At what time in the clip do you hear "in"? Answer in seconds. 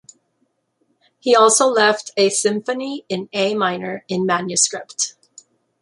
3.07-3.29, 4.07-4.25